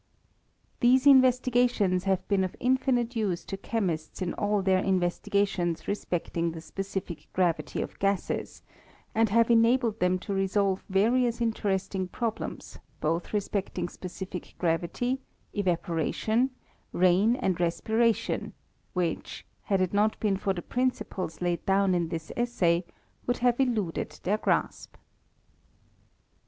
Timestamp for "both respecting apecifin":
12.99-14.57